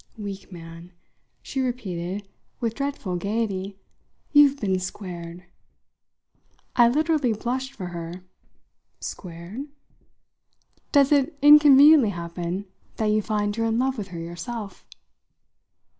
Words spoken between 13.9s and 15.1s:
with her yourself?"